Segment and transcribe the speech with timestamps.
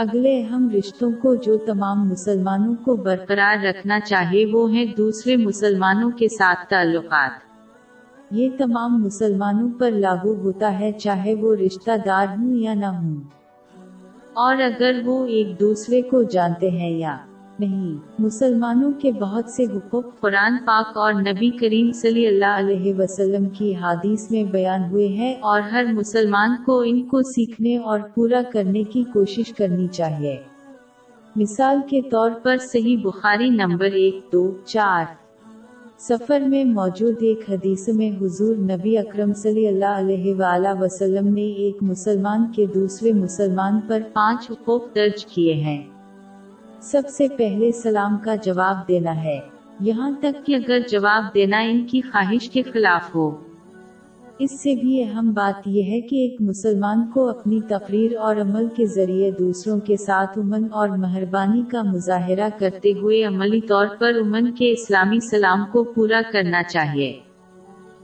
[0.00, 6.10] اگلے اہم رشتوں کو جو تمام مسلمانوں کو برقرار رکھنا چاہیے وہ ہیں دوسرے مسلمانوں
[6.10, 7.30] کے ساتھ تعلقات۔
[8.30, 13.16] یہ تمام مسلمانوں پر لاگو ہوتا ہے چاہے وہ رشتہ دار ہوں یا نہ ہوں۔
[14.32, 17.16] اور اگر وہ ایک دوسرے کو جانتے ہیں یا
[17.60, 23.48] نہیں، مسلمانوں کے بہت سے حقوق قرآن پاک اور نبی کریم صلی اللہ علیہ وسلم
[23.48, 28.40] کی حادیث میں بیان ہوئے ہیں اور ہر مسلمان کو ان کو سیکھنے اور پورا
[28.52, 30.36] کرنے کی کوشش کرنی چاہیے۔
[31.36, 35.04] مثال کے طور پر صحیح بخاری نمبر ایک، دو، چار۔
[35.98, 41.46] سفر میں موجود ایک حدیث میں حضور نبی اکرم صلی اللہ علیہ وآلہ وسلم نے
[41.46, 45.89] ایک مسلمان کے دوسرے مسلمان پر پانچ حقوق درج کیے ہیں۔
[46.82, 49.40] سب سے پہلے سلام کا جواب دینا ہے۔
[49.80, 53.36] یہاں تک کہ اگر جواب دینا ان کی خواہش کے خلاف ہو۔
[54.38, 58.66] اس سے بھی اہم بات یہ ہے کہ ایک مسلمان کو اپنی تقریر اور عمل
[58.76, 64.12] کے ذریعے دوسروں کے ساتھ امن اور مہربانی کا مظاہرہ کرتے ہوئے عملی طور پر
[64.14, 67.20] امن کے اسلامی سلام کو پورا کرنا چاہیے۔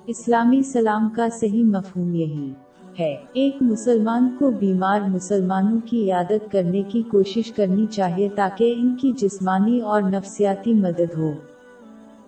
[0.06, 2.52] اسلامی سلام کا صحیح مفہوم یہی۔
[3.00, 8.96] ہے۔ ایک مسلمان کو بیمار مسلمانوں کی عیادت کرنے کی کوشش کرنی چاہیے تاکہ ان
[8.96, 11.32] کی جسمانی اور نفسیاتی مدد ہو۔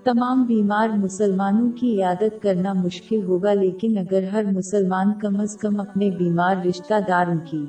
[0.04, 5.80] تمام بیمار مسلمانوں کی عیادت کرنا مشکل ہوگا، لیکن اگر ہر مسلمان کم از کم
[5.80, 7.64] اپنے بیمار رشتہ داروں کی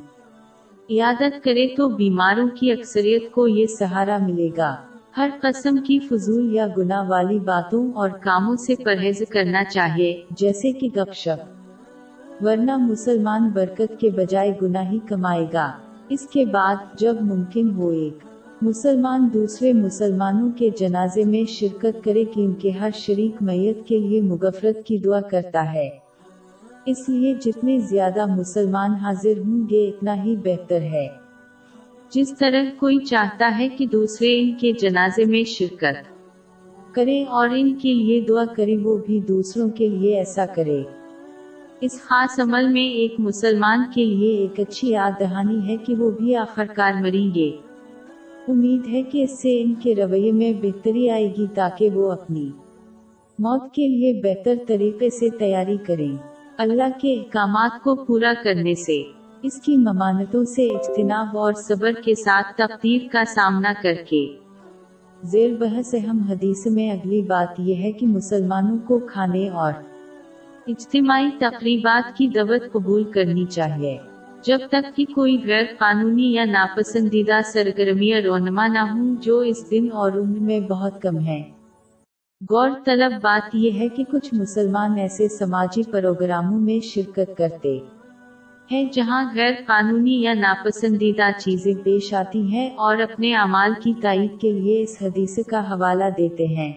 [0.89, 4.75] عیادت کرے تو بیماروں کی اکثریت کو یہ سہارا ملے گا۔
[5.17, 10.71] ہر قسم کی فضول یا گناہ والی باتوں اور کاموں سے پرہیز کرنا چاہیے، جیسے
[10.71, 11.58] کہ گپ شپ۔
[12.41, 15.71] ورنہ مسلمان برکت کے بجائے گناہی کمائے گا۔
[16.09, 18.17] اس کے بعد جب ممکن ہو ایک
[18.61, 23.99] مسلمان دوسرے مسلمانوں کے جنازے میں شرکت کرے کہ ان کے ہر شریک میت کے
[23.99, 25.89] لیے مغفرت کی دعا کرتا ہے۔
[26.85, 31.07] اس لیے جتنے زیادہ مسلمان حاضر ہوں گے اتنا ہی بہتر ہے۔
[32.09, 36.15] جس طرح کوئی چاہتا ہے کہ دوسرے ان کے جنازے میں شرکت
[36.95, 40.83] کرے اور ان کے لیے دعا کرے وہ بھی دوسروں کے لیے ایسا کرے۔
[41.81, 46.11] اس خاص عمل میں ایک مسلمان کے لیے ایک اچھی یاد دہانی ہے کہ وہ
[46.11, 47.51] بھی آخر کار مریں گے۔
[48.47, 52.49] امید ہے کہ اس سے ان کے رویے میں بہتری آئے گی تاکہ وہ اپنی
[53.39, 56.17] موت کے لیے بہتر طریقے سے تیاری کریں۔
[56.57, 59.03] اللہ کے احکامات کو پورا کرنے سے،
[59.41, 64.27] اس کی ممانتوں سے اجتناب اور صبر کے ساتھ تقدیر کا سامنا کر کے۔
[65.23, 69.73] زیر بحث اہم حدیث میں اگلی بات یہ ہے کہ مسلمانوں کو کھانے اور
[70.67, 73.97] اجتماعی تقریبات کی دعوت قبول کرنی چاہیے۔
[74.43, 79.87] جب تک کہ کوئی غیر قانونی یا ناپسندیدہ سرگرمیاں رونما نہ ہوں، جو اس دن
[79.91, 81.43] اور عمر میں بہت کم ہے
[82.49, 87.79] غور طلب بات یہ ہے کہ کچھ مسلمان ایسے سماجی پروگراموں میں شرکت کرتے
[88.71, 94.41] ہیں جہاں غیر قانونی یا ناپسندیدہ چیزیں پیش آتی ہیں اور اپنے اعمال کی تائید
[94.41, 96.73] کے لیے اس حدیث کا حوالہ دیتے ہیں۔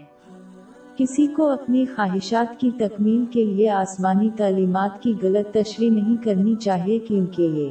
[1.03, 6.55] کسی کو اپنی خواہشات کی تکمیل کے لیے آسمانی تعلیمات کی غلط تشریح نہیں کرنی
[6.55, 7.71] چاہیے کیونکہ یہ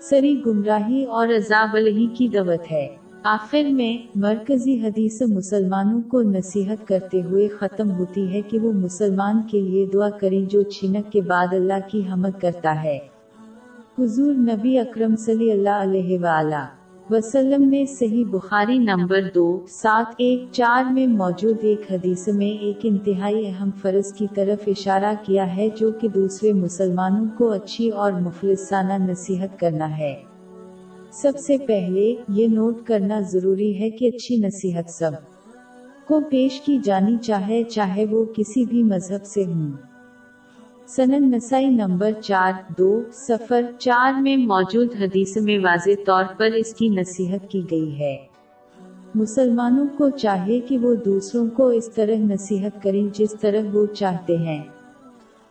[0.00, 2.88] سری گمراہی اور عذاب الہی کی دعوت ہے۔
[3.22, 9.42] آخر میں مرکزی حدیث مسلمانوں کو نصیحت کرتے ہوئے ختم ہوتی ہے کہ وہ مسلمان
[9.50, 12.98] کے لیے دعا کریں جو چھنک کے بعد اللہ کی حمد کرتا ہے۔
[13.98, 16.66] حضور نبی اکرم صلی اللہ علیہ وآلہ
[17.12, 22.78] وسلم نے صحیح بخاری نمبر دو، سات، ایک، چار میں موجود ایک حدیث میں ایک
[22.82, 28.12] انتہائی اہم فرض کی طرف اشارہ کیا ہے جو کہ دوسرے مسلمانوں کو اچھی اور
[28.12, 30.14] مفلسانہ نصیحت کرنا ہے۔
[31.12, 35.10] سب سے پہلے یہ نوٹ کرنا ضروری ہے کہ اچھی نصیحت سب
[36.06, 39.91] کو پیش کی جانی چاہے چاہے وہ کسی بھی مذہب سے ہوں۔
[40.86, 46.74] سنن نسائی نمبر چار، دو سفر چار میں موجود حدیث میں واضح طور پر اس
[46.74, 48.16] کی نصیحت کی گئی ہے۔
[49.14, 54.36] مسلمانوں کو چاہیے کہ وہ دوسروں کو اس طرح نصیحت کریں جس طرح وہ چاہتے
[54.36, 54.62] ہیں۔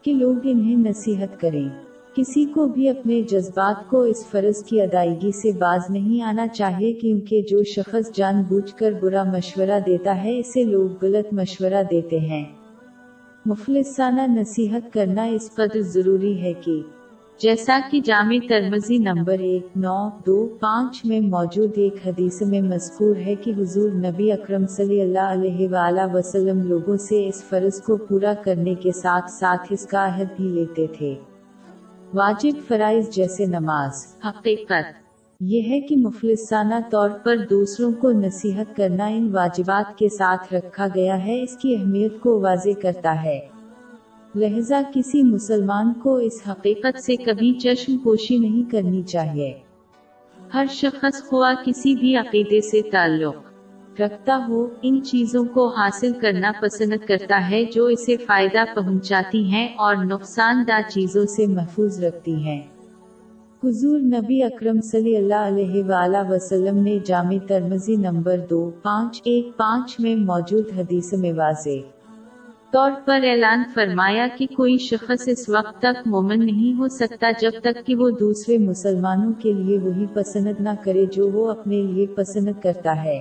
[0.01, 1.69] کہ لوگ انہیں نصیحت کریں۔
[2.15, 6.93] کسی کو بھی اپنے جذبات کو اس فرض کی ادائیگی سے باز نہیں آنا چاہیے
[6.93, 12.19] کیونکہ جو شخص جان بوجھ کر برا مشورہ دیتا ہے، اسے لوگ غلط مشورہ دیتے
[12.19, 12.45] ہیں۔
[13.45, 16.81] مفلسانہ نصیحت کرنا اس قدر ضروری ہے کہ
[17.39, 23.15] جیسا کہ جامع ترمزی نمبر ایک، نو، دو، پانچ میں موجود ایک حدیث میں مذکور
[23.15, 27.97] ہے کہ حضور نبی اکرم صلی اللہ علیہ وآلہ وسلم لوگوں سے اس فرض کو
[27.97, 31.15] پورا کرنے کے ساتھ ساتھ اس کا عہد بھی لیتے تھے۔
[32.13, 35.00] واجب فرائض جیسے نماز۔ حقیقت۔
[35.43, 40.87] یہ ہے کہ مفلسانہ طور پر دوسروں کو نصیحت کرنا ان واجبات کے ساتھ رکھا
[40.95, 43.39] گیا ہے، اس کی اہمیت کو واضح کرتا ہے۔
[44.35, 49.53] لہذا کسی مسلمان کو اس حقیقت سے کبھی چشم پوشی نہیں کرنی چاہیے۔
[50.53, 53.35] ہر شخص ہوا کسی بھی عقیدے سے تعلق
[54.01, 59.67] رکھتا ہو، ان چیزوں کو حاصل کرنا پسند کرتا ہے جو اسے فائدہ پہنچاتی ہیں
[59.77, 62.61] اور نقصان دہ چیزوں سے محفوظ رکھتی ہیں۔
[63.63, 69.57] حضور نبی اکرم صلی اللہ علیہ وآلہ وسلم نے جامع ترمزی نمبر دو، پانچ، ایک،
[69.57, 71.79] پانچ میں موجود حدیث میں واضح
[72.71, 77.51] طور پر اعلان فرمایا کہ کوئی شخص اس وقت تک مومن نہیں ہو سکتا جب
[77.61, 82.05] تک کہ وہ دوسرے مسلمانوں کے لیے وہی پسند نہ کرے جو وہ اپنے لیے
[82.05, 83.19] پسند کرتا ہے۔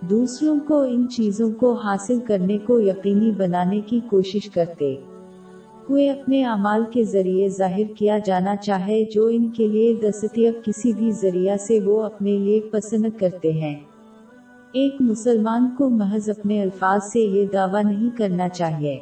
[0.00, 4.96] دوسروں کو ان چیزوں کو حاصل کرنے کو یقینی بنانے کی کوشش کرتے۔
[5.90, 10.92] ہوئے اپنے اعمال کے ذریعے ظاہر کیا جانا چاہے، جو ان کے لیے دستیاب کسی
[10.92, 13.80] بھی ذریعہ سے وہ اپنے لیے پسند کرتے ہیں۔
[14.72, 18.98] ایک مسلمان کو محض اپنے الفاظ سے یہ دعویٰ نہیں کرنا چاہیے۔